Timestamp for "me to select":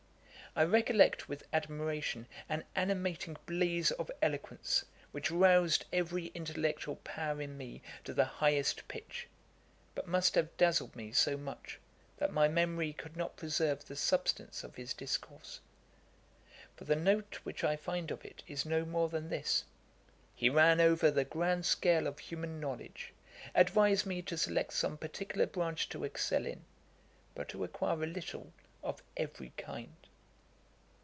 24.05-24.73